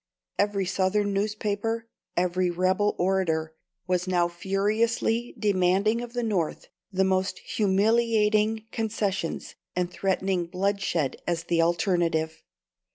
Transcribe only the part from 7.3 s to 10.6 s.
humiliating concessions, and threatening